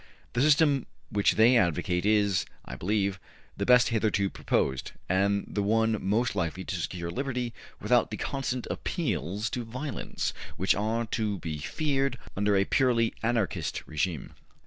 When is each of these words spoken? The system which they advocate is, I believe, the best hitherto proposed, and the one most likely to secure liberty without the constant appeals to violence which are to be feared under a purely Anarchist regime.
The 0.33 0.41
system 0.41 0.87
which 1.11 1.33
they 1.35 1.55
advocate 1.55 2.07
is, 2.07 2.47
I 2.65 2.75
believe, 2.75 3.19
the 3.55 3.67
best 3.67 3.89
hitherto 3.89 4.31
proposed, 4.31 4.93
and 5.07 5.45
the 5.47 5.61
one 5.61 6.03
most 6.03 6.35
likely 6.35 6.63
to 6.63 6.75
secure 6.75 7.11
liberty 7.11 7.53
without 7.79 8.09
the 8.09 8.17
constant 8.17 8.65
appeals 8.71 9.47
to 9.51 9.63
violence 9.63 10.33
which 10.57 10.73
are 10.73 11.05
to 11.05 11.37
be 11.37 11.59
feared 11.59 12.17
under 12.35 12.55
a 12.55 12.65
purely 12.65 13.13
Anarchist 13.21 13.83
regime. 13.85 14.33